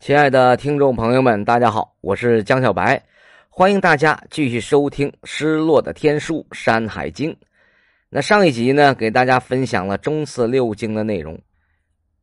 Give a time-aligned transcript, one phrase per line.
[0.00, 2.98] 亲爱的听众朋友们，大家好，我是江小白，
[3.50, 7.30] 欢迎大家继续收听《失落的天书·山海经》。
[8.08, 11.38] 那上一集呢，给大家分享了中次六经的内容，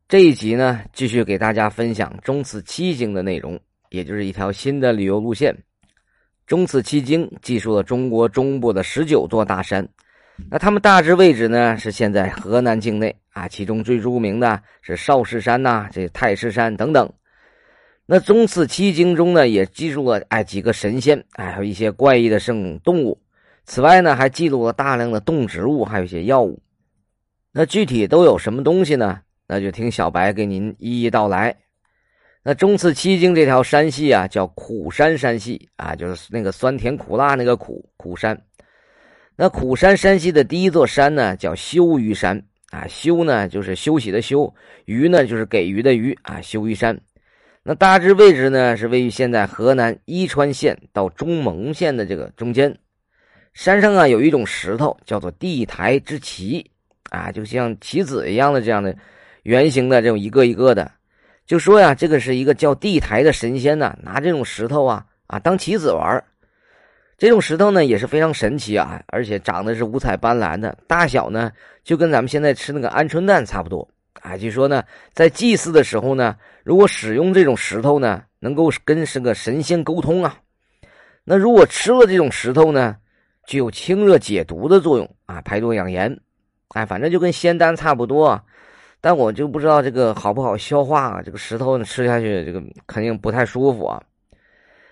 [0.08, 3.56] 这一集呢，继续给大家分享中次七经的内容，
[3.90, 5.56] 也就是一条新的旅游路线。
[6.48, 9.88] 中次七经记述了中国中部的十九座大山，
[10.50, 17.08] 那它们大致位置呢是现在河南境内啊，其中最著名的是少室山呐，这太师山等等。
[18.10, 23.20] 那中次七经中呢，也记录了哎几个神仙，哎还有一些怪异的生动物。
[23.66, 26.58] 此外呢，还记录了大量的动植物，还有一些药物。
[27.52, 29.20] 那具体都有什么东西呢？
[29.46, 31.54] 那就听小白给您一一道来。
[32.42, 38.40] 那中次七经这条山系啊，叫苦山山系啊，就是那个酸甜苦辣那个苦苦山。
[39.36, 44.54] 那苦山山系的第一座山呢，叫修鱼山啊，修呢就是休息的休，
[44.86, 46.98] 鱼呢就是给鱼的鱼啊，修鱼山。
[47.62, 52.74] 那大致位置呢，是位于现在河南伊川县到中蒙县的这个中间。
[53.52, 56.64] 山上啊有一种石头叫做地台之旗，
[57.10, 58.96] 啊，就像棋子一样的这样的
[59.42, 60.90] 圆形的这种一个一个的。
[61.44, 66.22] 就说呀，这个是一个叫地台的神仙呢，拿这种石头啊啊当棋子玩
[67.16, 71.50] 这种石头呢也是非常神奇啊，而且长得是五彩斑斓的，大小呢
[71.82, 73.88] 就跟咱们现在吃那个鹌鹑蛋差不多。
[74.22, 74.82] 啊，据说呢，
[75.12, 80.36] 在祭祀的时候呢，如果使用这种石头呢，能够跟这个神仙沟通啊。
[81.24, 82.96] 那如果吃了这种石头呢，
[83.46, 86.18] 具有清热解毒的作用啊，排毒养颜。
[86.70, 88.40] 哎，反正就跟仙丹差不多。
[89.00, 91.22] 但我就不知道这个好不好消化啊。
[91.22, 94.02] 这个石头呢，吃下去这个肯定不太舒服啊。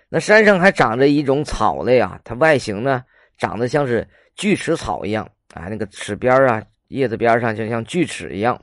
[0.08, 3.02] 那山上还长着一种草类啊，它外形呢
[3.36, 8.60] 长得像是锯齿草一样啊，那个齿边啊，叶子边上就像锯齿一样。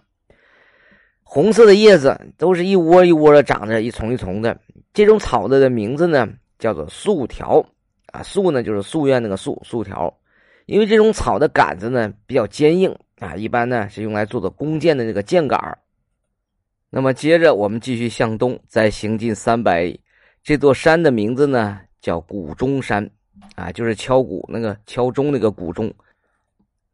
[1.33, 4.55] 红色的叶子都是一窝一窝的长着，一丛一丛的。
[4.93, 7.65] 这种草的的名字呢，叫做素条
[8.11, 8.21] 啊。
[8.21, 10.15] 素呢就是夙愿那个素素条，
[10.67, 15.59] 因为这种草的杆子呢比较坚硬啊，一般呢是用来做的弓箭的那个箭杆
[16.91, 19.99] 那么接着我们继续向东，再行进三百里，
[20.43, 23.09] 这座山的名字呢叫古钟山
[23.55, 25.91] 啊，就是敲鼓那个敲钟那个古钟，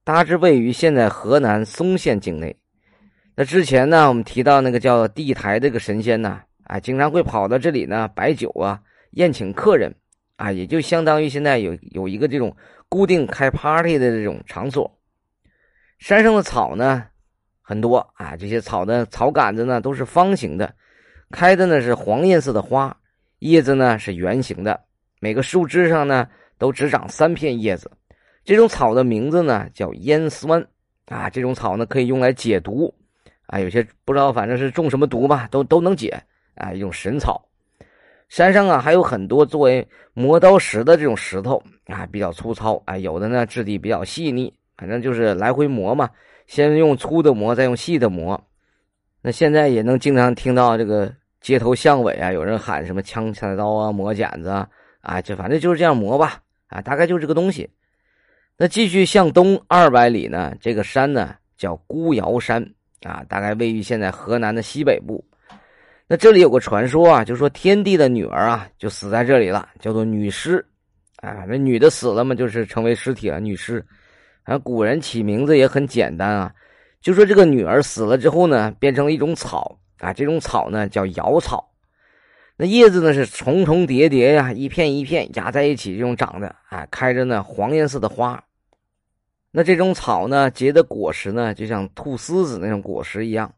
[0.05, 2.55] 大致位于现在河南嵩县境内。
[3.39, 9.95] 那之前呢，我们提到那个叫地台这个神仙呢，啊，经常会跑到这里呢摆酒啊，宴请客人，
[10.35, 12.53] 啊，也就相当于现在有有一个这种
[12.89, 14.93] 固定开 party 的这种场所。
[15.99, 17.05] 山上的草呢
[17.61, 20.75] 很多啊，这些草的草杆子呢都是方形的，
[21.31, 22.93] 开的呢是黄颜色的花，
[23.37, 24.77] 叶子呢是圆形的，
[25.21, 26.27] 每个树枝上呢
[26.57, 27.89] 都只长三片叶子。
[28.43, 30.67] 这种草的名字呢叫烟酸，
[31.05, 32.93] 啊，这种草呢可以用来解毒。
[33.49, 36.15] 啊，有些不知道，反正是中什么毒吧，都都能解
[36.53, 36.71] 啊！
[36.71, 37.43] 一种神草。
[38.27, 46.07] 山上啊，还有很多作为磨刀石的这种石头啊，比较粗糙啊，有的呢质地比较细腻，反正就是来回磨嘛，
[46.45, 48.39] 先用粗的磨，再用细的磨。
[49.23, 51.11] 那现在也能经常听到这个
[51.41, 54.69] 街头巷尾啊，有人喊什么枪菜刀啊、磨剪子啊，
[55.01, 57.67] 啊，就反正就是这样磨吧，啊，大概就是这个东西。
[58.57, 62.63] 那继续向东二百里呢，这个山呢叫孤瑶山。
[63.03, 65.23] 啊，大概位于现在河南的西北部。
[66.07, 70.65] 那这里有个传说啊，就说天帝的女儿啊，就死在这里了，叫做女尸。
[71.17, 73.85] 啊，那女的死了嘛，就是成为尸体了，女尸。
[74.43, 76.51] 啊，古人起名字也很简单啊，
[77.01, 81.69] 就说这个女儿死了之后呢，变成了一种草啊，这种草呢叫瑶草。
[82.57, 88.43] 那叶子呢是重重叠叠呀，一片一片压在一起这种长的，啊，开着呢黄颜色的花。
[89.51, 93.51] 那这种草呢，结的果实呢，就像菟丝子那种果实一样。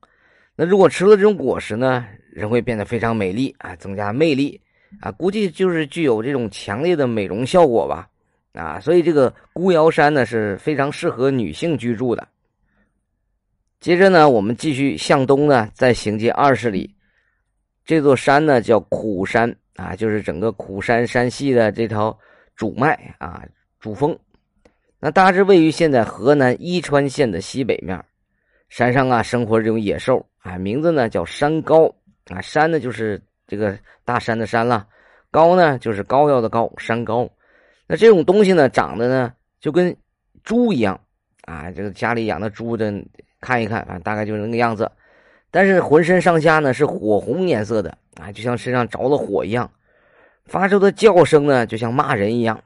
[0.55, 4.59] 那如果吃了这种果实呢，人会变得非常美丽啊，增加魅力
[5.01, 8.07] 啊，估计就是具有这种强烈的美容效果吧。
[8.53, 12.27] 啊，所以这个孤瑶山呢是非常适合女性居住的。
[13.79, 16.93] 接着呢，我们继续向东呢，再行进二十里，
[17.85, 22.17] 这座山呢叫苦山啊，就是整个苦山山系的这条
[22.55, 23.43] 主脉啊，
[23.79, 24.17] 主峰。
[25.03, 27.99] 那大致位于现在河南伊川县的西北面，
[28.69, 31.91] 山上啊生活这种野兽啊，名字呢叫山高
[32.27, 33.75] 啊，山呢就是这个
[34.05, 34.87] 大山的山了，
[35.31, 37.27] 高呢就是膏药的膏，山高。
[37.87, 39.93] 那这种东西呢长得呢就跟
[40.43, 41.01] 猪一样
[41.45, 42.93] 啊，这个家里养的猪的
[43.39, 44.89] 看一看啊，大概就是那个样子，
[45.49, 49.67] 但是浑身上下呢是火红颜色的啊，就像身上着了火一样，
[50.45, 52.61] 发出的叫声呢就像骂人一样，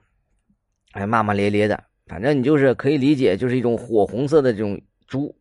[0.92, 1.82] 哎骂骂咧咧的。
[2.07, 5.36] 反正你就是可以理解，就是一种火红色的这种猪。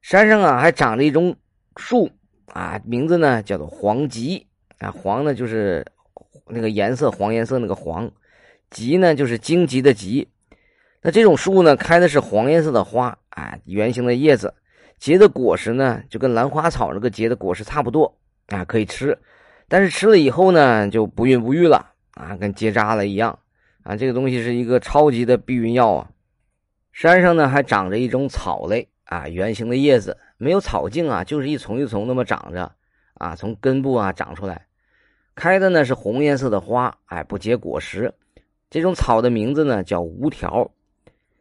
[0.00, 1.36] 山上啊，还长着一种
[1.76, 2.10] 树
[2.46, 4.46] 啊，名字呢叫做黄棘。
[4.78, 5.86] 啊，黄呢就是
[6.48, 8.10] 那个颜色黄颜色那个黄，
[8.68, 10.26] 棘呢就是荆棘的棘。
[11.02, 14.52] 那这种树呢开的是黄颜色的花啊，圆形的叶子，
[14.98, 19.16] 结的果实呢就跟兰花草那个结的果实差不多啊，可以吃，
[19.68, 23.38] 但是吃了以后呢就不孕不育了啊，跟结扎了一样。
[23.82, 23.96] 啊。
[23.96, 26.10] 这个东西是一个超级的避孕药啊。
[26.92, 32.70] 山上呢还长着一种草类啊，圆形的叶子，没有草茎啊，就是一丛一丛那么长着
[33.14, 34.66] 啊，从根部啊长出来，
[35.34, 38.12] 开的呢是红颜色的花，哎，不结果实。
[38.68, 40.70] 这种草的名字呢叫无条。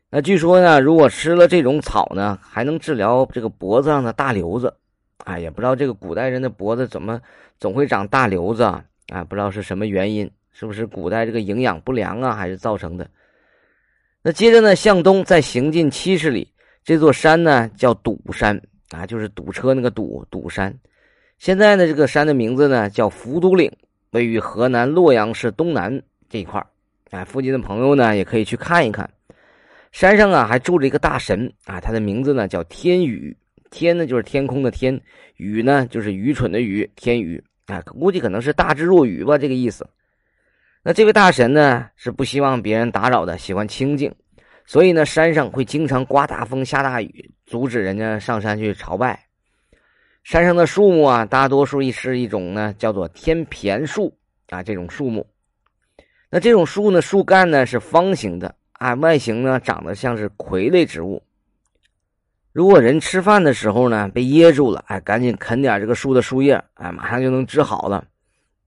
[0.10, 4.74] 那据说呢，如果吃了这种草呢，还能治疗这个脖子上的大瘤子，
[5.24, 7.22] 哎，也不知道这个古代人的脖子怎么
[7.58, 8.84] 总会长大瘤子啊？
[9.14, 13.10] 啊，不知道是什么原因，是不是古代这个营养不良啊，还是造成的？
[14.22, 16.48] 那接着呢，向东再行进七十里，
[16.84, 18.62] 这座山呢叫堵山
[18.92, 20.74] 啊，就是堵车那个堵堵山。
[21.40, 23.72] 现在呢，这个山的名字呢叫浮都岭，
[24.12, 26.68] 位于河南洛阳市东南这一块儿。
[27.10, 29.10] 啊，附近的朋友呢也可以去看一看。
[29.92, 33.36] 山上啊，还住着一个大神啊，他的名字呢叫天宇，
[33.72, 35.02] 天呢就是天空的天，
[35.38, 39.90] 宇呢就是愚蠢的愚，天宇啊，估计可能是大智若愚吧，这个意思。
[40.84, 44.14] 那这位大神呢是不希望别人打扰的，喜欢清静，
[44.66, 49.28] 所以呢山上会经常刮大风下大雨，阻止人家上山去朝拜。
[50.24, 54.16] 山上的树木啊，大多数是一种呢叫做天谝树
[54.50, 55.28] 啊这种树木。
[56.30, 58.56] 那这种树呢，树干呢是方形的。
[58.74, 61.22] 啊，外形呢长得像是葵类植物。
[62.52, 68.04] 如果人吃饭的时候呢被噎住了，哎，赶紧啃点这个树的树叶，哎，马上就能治好了。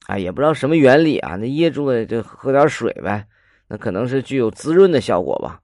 [0.06, 3.26] 哎，也不知道什么原理啊，那噎住了就喝点水呗，
[3.68, 5.60] 那可能是具有滋润的效果吧。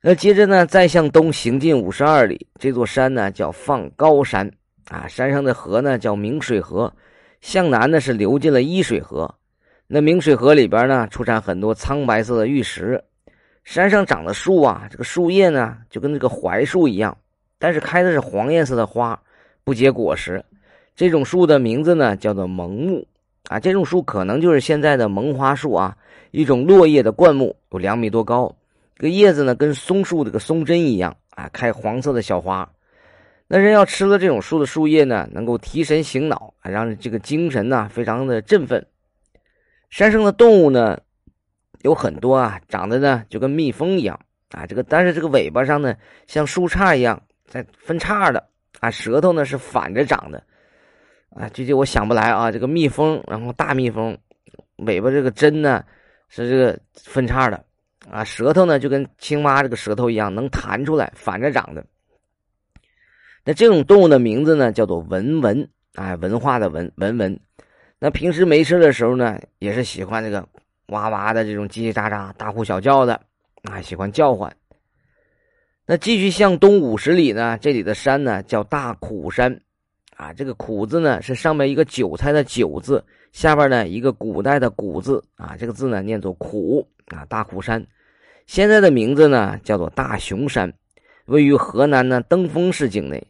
[0.00, 4.50] 那接着呢，再向东行进五十二里，这座山呢叫放高山
[4.88, 6.92] 啊，山上的河呢叫明水河，
[7.40, 9.32] 向南呢是流进了伊水河。
[9.86, 13.02] 那明水河里边呢出产很多苍白色的玉石。
[13.62, 17.16] 山上长的树啊，这个树叶呢就跟这个槐树一样，
[17.58, 19.20] 但是开的是黄颜色的花，
[19.62, 20.44] 不结果实。
[20.94, 23.06] 这种树的名字呢叫做蒙木
[23.48, 25.96] 啊，这种树可能就是现在的蒙花树啊，
[26.30, 28.54] 一种落叶的灌木，有两米多高。
[28.96, 32.68] 这个叶子呢跟松树这个松针一样啊，开黄色的小花。
[33.48, 38.86] 那人要吃了这种树的树叶呢，能够提神醒脑，让这个精神呢非常的振奋。
[39.90, 40.98] 山上的动物呢？
[41.82, 44.16] 有很多啊，长得呢就跟蜜蜂一样
[44.52, 45.96] 啊，这个但是这个尾巴上呢
[46.28, 48.42] 像树杈一样在分叉的
[48.78, 50.40] 啊，舌头呢是反着长的
[51.34, 54.16] 啊，这就我想不来啊，这个蜜蜂，然后大蜜蜂
[54.76, 55.84] 尾巴这个针呢
[56.28, 57.64] 是这个分叉的
[58.10, 61.84] 啊，舌头呢就跟青蛙这个舌头一样能弹出来，反着长的。
[63.44, 67.40] 那这种动物的名字呢叫做文文啊，文化的文文文。
[67.98, 70.46] 那平时没事的时候呢，也是喜欢这个。
[70.86, 73.18] 哇哇的这种叽叽喳喳、大呼小叫的，
[73.62, 74.54] 啊，喜欢叫唤。
[75.86, 79.58] 那继续向东五十里呢，这里的山呢叫大苦山，
[80.16, 87.84] 啊，这个苦字呢是上面一个韭菜的韭字，下边呢一个古代的古字，啊，这个字呢念作苦，啊，大苦山。
[88.46, 90.72] 现在的名字呢叫做大熊山，
[91.26, 93.26] 位于河南呢登封市境内。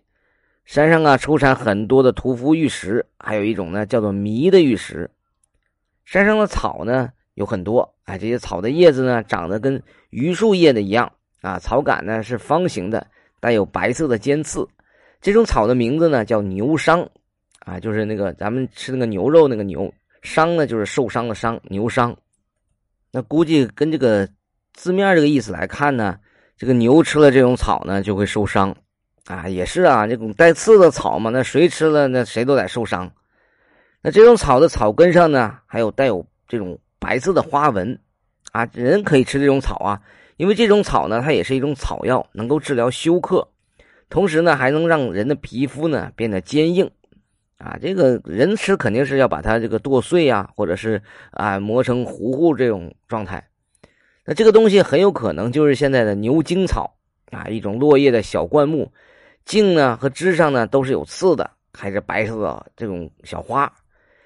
[0.64, 5.10] 山上啊出产很多的屠夫玉石，还有一种呢叫做迷的玉石。
[6.04, 7.10] 山上的草呢。
[7.34, 11.58] 有很多哎，这些草的叶子呢，长得跟榆树叶的一样啊。
[11.58, 13.06] 草杆呢是方形的，
[13.40, 14.68] 带有白色的尖刺。
[15.22, 17.08] 这种草的名字呢叫牛伤
[17.60, 22.14] 啊，就是那个咱们吃那个牛肉那个牛伤呢，就是受伤的伤，牛伤。
[23.10, 24.28] 那估计跟这个
[24.74, 26.18] 字面这个意思来看呢，
[26.58, 28.76] 这个牛吃了这种草呢就会受伤
[29.24, 33.10] 啊，也是啊，这种带刺的草嘛，那谁吃了那谁都得受伤。
[34.02, 36.78] 那这种草的草根上呢，还有带有这种。
[37.02, 37.98] 白色的花纹，
[38.52, 40.00] 啊，人可以吃这种草啊，
[40.36, 43.48] 因为这种草呢，它也是一种草药，能够治疗休克，
[44.12, 46.90] 同时呢，还能让人的皮肤呢变得坚硬，
[47.56, 51.00] 啊，这个人吃肯定是要把它这个剁碎呀，或者是
[51.30, 53.48] 啊磨成糊糊这种状态。
[54.26, 56.94] 那这个东西很有可能就是现在的牛筋草
[57.30, 58.92] 啊，一种落叶的小灌木，
[59.46, 63.72] 茎呢和枝上呢都是有刺的，开着白色的这种小花，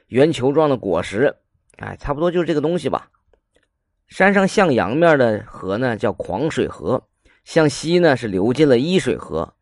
[0.09, 1.33] 圆球状的果实。
[1.77, 3.09] 哎，差不多就是这个东西吧。
[4.09, 7.01] 山上向阳面的河呢叫狂水河，
[7.45, 9.53] 向西呢是流进了伊水河。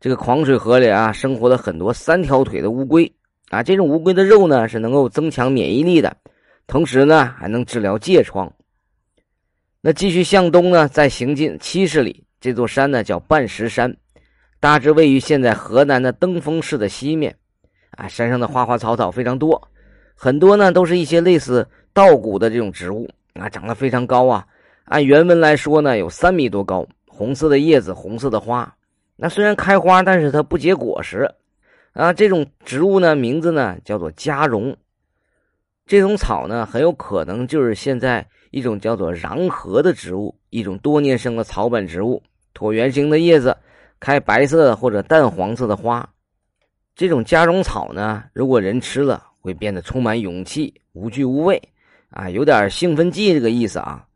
[0.00, 3.12] 这个狂水河里啊，生活了很多三条腿的乌龟
[3.50, 3.62] 啊。
[3.62, 6.16] 这种乌龟的肉呢是能够增强免疫力的，
[6.66, 8.50] 同时呢还能治疗疥疮。
[9.82, 13.94] 那继续向东呢，再行进七十里，这座山呢叫半石山，
[14.58, 17.36] 大致位于现在河南的登封市的西面。
[17.90, 19.68] 啊，山上的花花草草非常多，
[20.14, 24.46] 很多呢都是一些类似稻谷的这种植物啊，长得非常高啊。
[24.84, 28.74] 按原文来说呢，有三米多高，红色的叶子，红色的花。
[29.22, 31.30] 那虽然开花，但是它不结果实
[31.92, 32.10] 啊。
[32.10, 34.74] 这种植物呢，名字呢叫做加绒。
[35.84, 42.22] 这种草呢，很有可能就是现在一种叫做瓤禾的植物，一种多年生的草本植物，
[42.54, 43.54] 椭圆形的叶子，
[43.98, 46.08] 开白色或者淡黄色的花。
[46.96, 51.60] 这种加绒草呢，如果人吃了，会变得充满勇气，无惧无畏，
[52.08, 54.06] 啊，有点兴奋剂这个意思啊。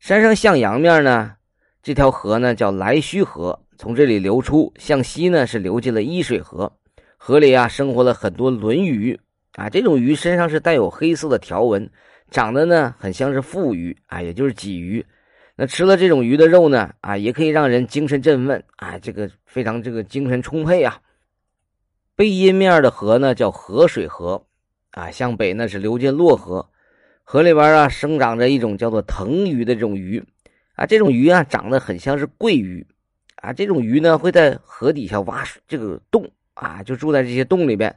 [0.00, 1.34] 山上向阳面呢，
[1.80, 6.70] 这条河呢叫来须河，从这里流出，向西呢是流进了伊水河，
[7.16, 9.18] 河里啊生活了很多轮鱼。
[9.54, 11.90] 啊，这种鱼身上是带有黑色的条纹，
[12.30, 15.06] 长得呢很像是腹鱼啊，也就是鲫鱼。
[15.56, 21.00] 那吃了这种鱼的肉呢，啊，也可以让人精神振奋啊，这个非常这个精神充沛啊。
[22.14, 24.44] 背阴面的河呢叫河水河，
[24.90, 26.68] 啊，向北呢是流进洛河，
[27.24, 30.22] 河里边啊生长着一种叫做藤鱼的这种鱼，
[30.74, 32.86] 啊，这种鱼啊长得很像是桂鱼，
[33.40, 37.94] 啊，这种鱼呢会在河底下挖这个洞啊，就住在这些洞里边。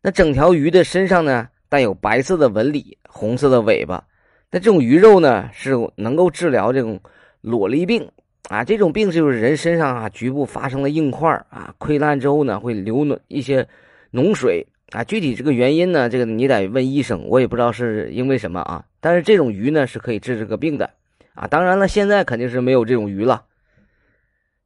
[0.00, 4.02] 那整条鱼的身上呢，带有白色的纹理，红色的尾巴。
[4.50, 7.00] 那这种鱼肉呢，是能够治疗这种
[7.40, 8.08] 裸痢病
[8.48, 8.64] 啊。
[8.64, 13.66] 这种病就是人身上啊局部发生了硬块啊，溃烂之后呢会流脓一些
[14.12, 15.04] 脓水啊。
[15.04, 18.84] 具体这个原因呢，这个你得问医生，我也不知道是因为什么啊。
[19.00, 20.90] 但是这种鱼呢是可以治这个病的
[21.34, 21.46] 啊。
[21.46, 23.44] 当然了，现在肯定是没有这种鱼了。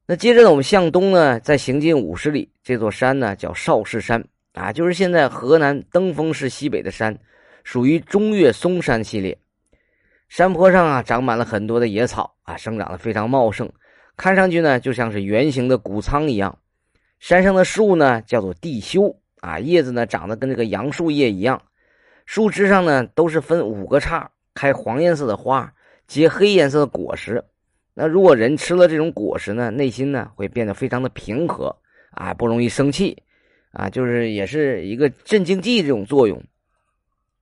[0.06, 4.22] 那接着呢，我们向东呢，再行进五十里，这座山呢叫少室山。
[4.52, 7.18] 啊，就是现在河南登封市西北的山，
[7.64, 9.36] 属于中岳嵩山系列。
[10.28, 13.68] 山坡上啊，长满了很多的野草啊，生长的非常茂盛，
[14.16, 16.56] 看上去呢，就像是圆形的谷仓一样。
[17.18, 21.60] 山上的树呢，叫做地修啊，叶子呢长得跟这个杨树叶一样，
[22.26, 25.72] 树枝上呢都是分五个叉，开黄颜色的花，
[26.06, 27.42] 结黑颜色的果实。
[27.94, 31.74] 那如果人吃了这种果实呢，内心呢会变得非常的平和
[32.10, 33.16] 啊，不容易生气。
[33.76, 36.40] 啊，就是也是一个镇静剂这种作用。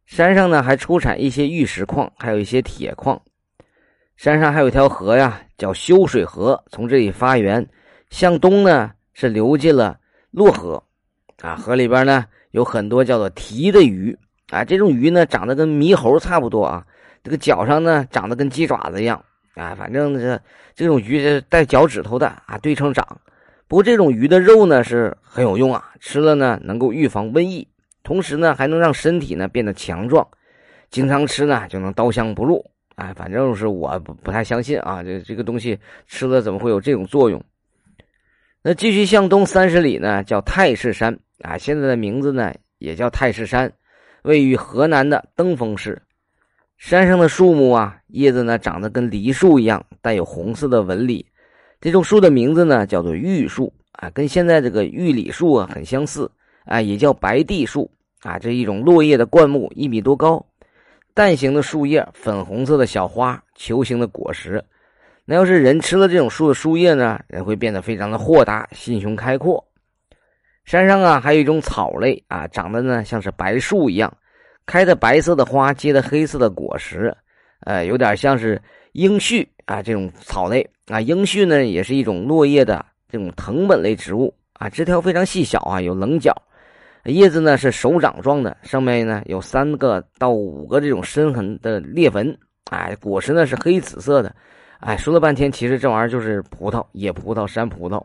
[0.07, 3.21] 山上呢还出产一些玉石矿，还有一些铁矿。
[4.17, 7.69] 山上还有一条河呀，叫修水河，从这里发源，
[8.09, 9.99] 向东呢是流进了
[10.31, 10.83] 洛河。
[11.43, 14.17] 啊，河里边呢有很多叫做蹄的鱼。
[14.49, 16.87] 啊，这种鱼呢长得跟猕猴差不多啊，
[17.23, 19.23] 这个脚上呢长得跟鸡爪子一样。
[19.55, 20.41] 啊，反正这
[20.75, 23.21] 这种鱼是带脚趾头的啊，对称长。
[23.69, 27.67] 不过这种鱼的肉呢是很有用啊，吃了呢能够预防瘟疫，
[28.03, 30.27] 同时呢还能让身体呢变得强壮。
[30.91, 32.65] 经常吃呢就能刀枪不入。
[32.97, 37.43] 哎，反正是我不不太相信啊，这这个东西吃了怎么会有这种作用？
[38.63, 43.73] 那继续向东三十里呢，叫太室山啊，现在的名字呢也叫太室山，
[44.23, 46.01] 位于河南的登封市。
[46.77, 51.27] 山上的树木啊，叶子呢长得跟梨树一样，带有红色的纹理。
[51.81, 56.31] 这种树的名字呢，叫做玉树啊，跟现在这个玉李树啊很相似
[56.65, 57.91] 啊，也叫白地树
[58.21, 58.39] 啊。
[58.39, 60.47] 这一种落叶的灌木，一米多高，
[61.13, 64.65] 蛋形的树叶，粉红色的小花，球形的果实。
[65.25, 69.65] 那要是人吃了这种树的树叶呢，人会变得非常的豁达，心胸开阔。
[70.65, 74.17] 山上啊，还有一种草类啊，长得呢像是白树一样，
[74.67, 77.13] 开的白色的花，结的黑色的果实，
[77.65, 78.61] 呃，有点像是
[78.93, 79.47] 樱絮。
[79.65, 86.35] 啊，这种草类啊，樱絮呢也是一种落叶的这种藤本类植物啊，枝条非常细小啊，有棱角，
[87.05, 92.37] 叶子呢是手掌状的，上面呢有三个到五个这种深痕的裂纹，
[92.71, 94.35] 哎，果实呢是黑紫色的，
[94.81, 98.03] 哎，说了半天，其实这玩意儿就是葡萄，野葡萄、山葡萄。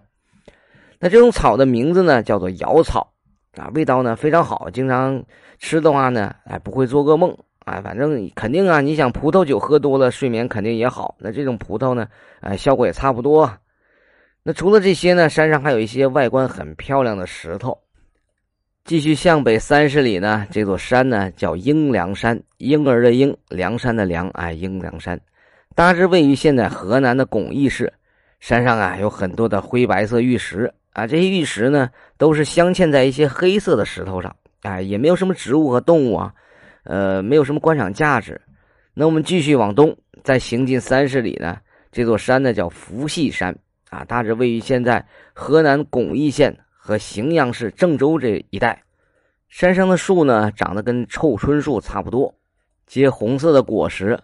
[0.99, 3.11] 那这种草的名字呢叫做瑶草
[3.55, 5.21] 啊，味道呢非常好，经常
[5.57, 7.35] 吃的话呢，哎，不会做噩梦。
[7.67, 8.79] 啊，反正肯定啊！
[8.79, 11.13] 你想葡萄酒喝多了，睡眠肯定也好。
[11.19, 12.07] 那这种葡萄呢，
[12.39, 13.51] 哎，效果也差不多。
[14.41, 17.77] 那除了这些呢，山上还有一些外观很漂亮的石头。
[18.85, 25.19] 继续向北三十里呢，这座山呢叫英梁山，婴儿的婴，梁山的梁，哎，英梁山，
[25.75, 27.91] 大致位于现在河南的巩义市。
[28.39, 36.33] 山上啊有很多的灰白色玉石啊，这些玉石呢都是镶嵌在一些黑色的石头上，哎，也没有什么植物和动物啊。
[36.87, 38.39] 呃，没有什么观赏价值。
[38.93, 41.57] 那我们继续往东，再行进三十里呢，
[41.91, 43.53] 这座山呢叫伏羲山
[43.89, 48.81] 啊，大致位于现在河南巩义县和荥阳市郑州这一带。
[49.49, 52.33] 山上的树呢，长得跟臭椿树差不多，
[52.85, 54.17] 结红色的果实。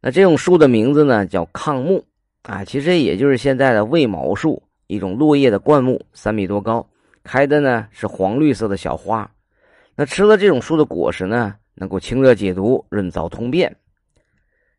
[0.00, 2.02] 那这种树的名字呢叫抗木
[2.42, 6.88] 啊，其实也就是现在的卫毛树，一种落叶的灌木，三米多高，
[7.22, 9.30] 开的呢是黄绿色的小花。
[9.94, 13.74] 那吃了这种树的果实呢，能够清热解毒、润燥通便。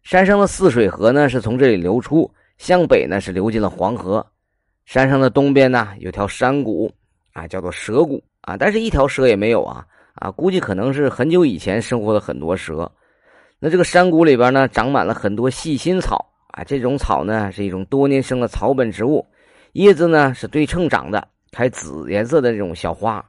[0.03, 4.25] 山上的泗水河呢是从这里流出，向北呢是流进了黄河。
[4.85, 6.91] 山上的东边呢有条山谷
[7.33, 9.85] 啊，叫做蛇谷啊，但是一条蛇也没有啊
[10.15, 12.89] 啊，估计可能是很久以前生活了很多蛇。
[13.59, 19.25] 那这个山谷里边呢，长满了很多细心草啊，这种草呢是一种多年生的草本植物，
[19.73, 23.23] 叶子呢是对称长的，开紫颜色的这种小花。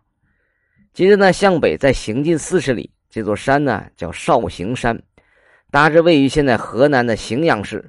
[0.94, 4.96] 接着呢，向北再行进四十里，这座山呢叫绍兴山，
[5.72, 7.84] 大致位于现在河南的荥阳市。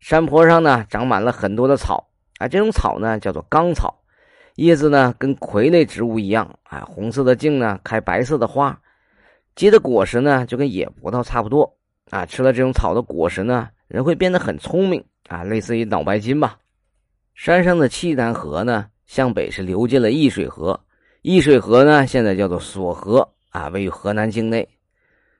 [0.00, 3.94] 山坡上呢长满了很多的草啊，这种草呢叫做钢草，
[4.54, 8.80] 叶子呢跟葵类植物一样啊，红色的茎呢开白色的花，
[9.54, 11.70] 结的果实呢就跟野葡萄差不多
[12.08, 12.24] 啊。
[12.24, 16.56] 吃了这种草的果实呢，人会变得很聪明啊，类似于脑白金吧。
[17.34, 20.80] 山上的契丹河呢，向北是流进了易水河。
[21.20, 24.68] 易水河呢，现在叫做索河啊，位于河南境内。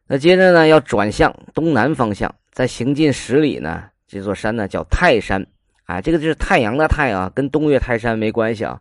[0.07, 5.45] 那接着呢，要转向东南方向，再行进十里呢，这座山呢叫泰山
[5.85, 8.81] 啊，这个就是太阳的太啊，跟东岳泰山没关系啊。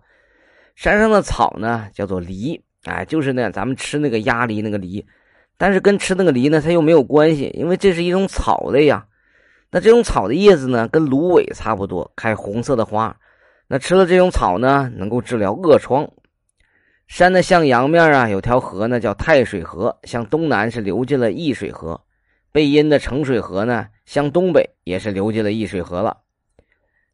[0.76, 5.06] 山上的草呢叫做梨啊，就是呢咱们吃那个鸭梨那个梨，
[5.58, 9.06] 但是跟吃那个梨呢，它又没有关系，因为这是一种草类呀。
[9.70, 13.16] 那这种草的叶子呢，跟芦苇差不多，开红色的花。
[13.68, 16.06] 那吃了这种草呢，能够治疗恶疮。
[17.12, 22.00] 山的向阳面啊，有条河呢，叫太水河，向东南是流进了易水河；
[22.53, 26.20] 背阴的成水河呢，向东北也是流进了易水河了。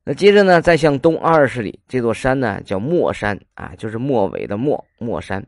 [0.03, 5.43] 那接着呢，再向东二十里，这座山呢叫墨山啊，就是末尾的墨墨山。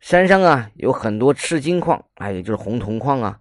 [0.00, 3.38] 山上啊有很多赤金矿啊，也就是红铜矿啊。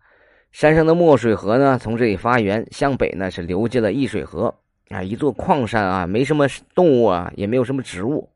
[0.52, 4.54] 山上的墨水河呢，从这里发源，向北呢是流进了易水河
[4.90, 5.02] 啊。
[5.02, 8.30] 一座矿山啊，没什么动物啊，也没有什么植物。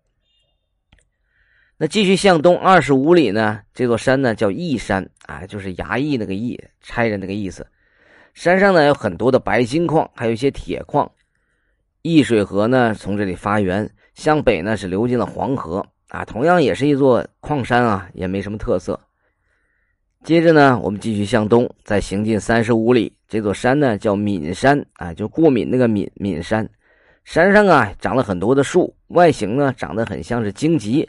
[1.82, 3.62] 那继续向东二十五里呢？
[3.74, 7.66] 这座山呢叫义山啊，就是衙役那个义，差人那个意思。
[8.34, 11.10] 山上呢有很多的白金矿，还有一些铁矿。
[12.02, 19.00] 易水河呢从这里发源，向北呢是流进了黄河啊，同样也是一座矿山啊，也没什么特色。
[20.26, 26.70] 接着呢，我们继续向东，再行进三十五里，这座山呢叫岷山啊，就过敏那个岷岷山。
[27.24, 31.08] 山上啊长了很多的树，外形呢长得很像是荆棘。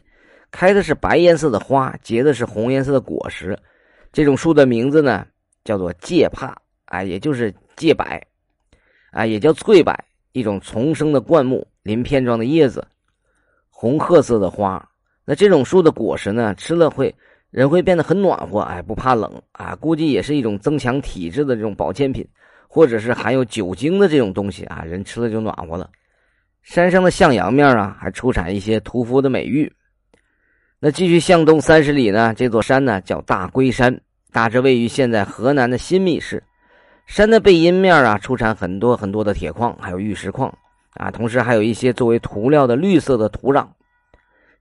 [0.51, 3.59] 开的是白颜色的花，结的是红颜色的果实。
[4.13, 5.27] 这种树的名字呢，
[5.65, 6.55] 叫做芥帕，
[6.87, 8.05] 啊，也就是芥柏，
[9.13, 9.95] 啊，也叫翠柏，
[10.33, 12.87] 一种丛生的灌木，鳞片状的叶子，
[13.69, 14.85] 红褐色的花。
[15.25, 17.15] 那这种树的果实呢，吃了会
[17.51, 19.77] 人会变得很暖和，哎，不怕冷啊。
[19.77, 22.27] 估计也是一种增强体质的这种保健品，
[22.67, 25.89] 或者是含有酒精的这种东西啊，人吃了就暖和了。
[26.63, 29.73] 山上的向阳面啊，还出产一些屠夫的美玉。
[30.83, 32.33] 那继续向东三十里呢？
[32.33, 34.01] 这座山呢叫大龟山，
[34.33, 36.43] 大致位于现在河南的新密市。
[37.05, 40.51] 山的背阴面啊，出产很多很多的铁矿，还有玉石矿
[40.95, 43.69] 啊，同时还有一些作为涂料的绿色的土壤。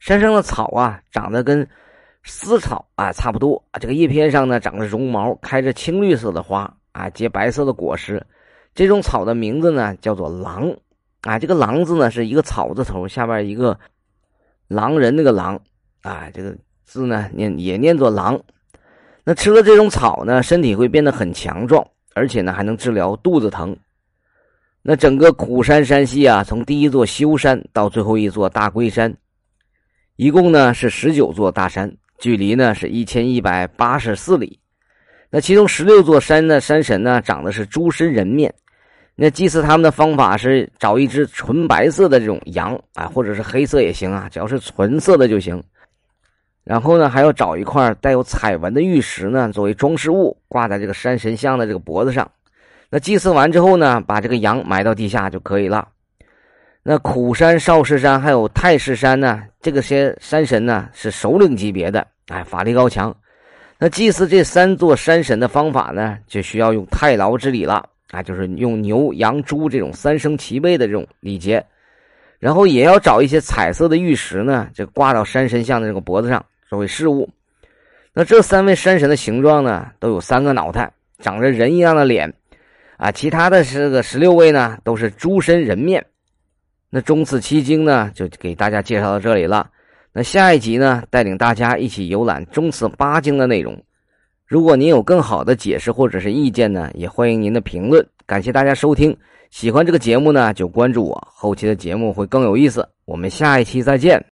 [0.01, 1.65] 山上的草啊，长得跟
[2.23, 8.21] 丝草啊差不多，这个叶片上呢长着绒毛，开着青绿色的花啊，结白色的果实。
[8.75, 10.69] 这种草的名字呢叫做狼
[11.21, 13.79] 啊，这个狼字呢是一个草字头下边一个
[14.67, 15.57] 狼人那个狼。
[16.01, 18.39] 啊，这个字呢念也念作狼。
[19.23, 21.85] 那吃了这种草呢，身体会变得很强壮，
[22.15, 23.75] 而且呢还能治疗肚子疼。
[24.81, 29.13] 那整个苦山山系啊，从第一座修山到最后一座大龟山，
[30.15, 34.57] 一共呢是十九座大山，距离呢是一千一百八十四里。
[35.29, 38.51] 那其中十六座山的山神呢，长的是猪身人面。
[39.15, 45.61] 那祭祀他们的方法是找一只纯白色的这种羊啊，或者是黑色也行啊，只要是纯色的就行。
[46.69, 52.29] 然后呢，还要找一块带有彩纹的玉石呢，作为装饰物挂在这个山神像的这个脖子上。
[52.91, 55.87] 那祭祀完之后呢，把这个羊埋到地下就可以了。
[56.83, 63.17] 那苦山、少室山还有太室山呢，这个些山神呢是首领级别的，哎，法力高强。
[63.79, 71.65] 那祭祀这三座山神的方法呢，就需要用太牢之礼了啊，就是用牛、羊、猪这种三生齐备的这种礼节。
[72.37, 76.45] 然后也要找一些彩色的玉石呢，就挂到山神像的这个脖子上。
[76.69, 77.27] 作为事物，
[78.13, 82.31] 那这三位山神的形状呢，都有三个脑袋，长着人一样的脸，
[82.97, 86.05] 啊，其他的这个十六位呢，都是猪身人面。
[86.91, 89.67] 那中次七经呢，就给大家介绍到这里了。
[90.13, 93.75] 那下一集呢，带领大家一起游览中次八经的内容。
[94.45, 98.05] 如果您有更好的解释或者是意见呢，也欢迎您的评论。
[98.27, 99.15] 感谢大家收听，
[99.49, 102.87] 喜欢这个节目呢，就关注我，后期的节目会更有意思。
[103.05, 104.23] 我们下一期再见。